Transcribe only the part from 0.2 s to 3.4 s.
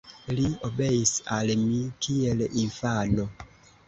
Li obeis al mi kiel infano.